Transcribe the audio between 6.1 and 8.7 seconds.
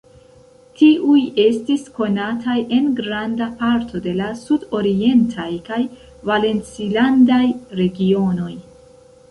valencilandaj regionoj.